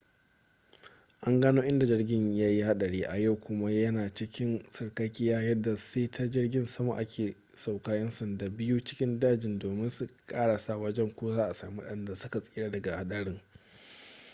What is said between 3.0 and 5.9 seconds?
a yau kuma ya na cikin sarkakiya yadda